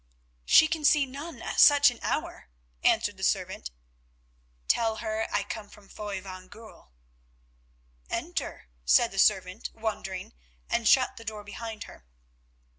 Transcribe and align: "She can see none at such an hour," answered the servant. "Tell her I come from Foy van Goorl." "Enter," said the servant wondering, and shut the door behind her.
"She 0.45 0.67
can 0.67 0.83
see 0.83 1.05
none 1.05 1.43
at 1.43 1.59
such 1.59 1.91
an 1.91 1.99
hour," 2.01 2.49
answered 2.83 3.17
the 3.17 3.23
servant. 3.23 3.69
"Tell 4.67 4.95
her 4.95 5.27
I 5.31 5.43
come 5.43 5.69
from 5.69 5.87
Foy 5.87 6.19
van 6.19 6.47
Goorl." 6.49 6.91
"Enter," 8.09 8.67
said 8.83 9.11
the 9.11 9.19
servant 9.19 9.69
wondering, 9.75 10.33
and 10.67 10.87
shut 10.87 11.17
the 11.17 11.23
door 11.23 11.43
behind 11.43 11.83
her. 11.83 12.03